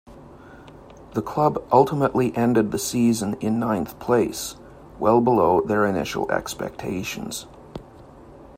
The 1.13 1.21
club 1.21 1.63
ultimately 1.71 2.35
ended 2.35 2.71
the 2.71 2.79
season 2.79 3.35
in 3.35 3.59
ninth 3.59 3.99
place, 3.99 4.55
well 4.97 5.21
below 5.21 5.61
their 5.61 5.85
initial 5.85 6.31
expectations. 6.31 7.45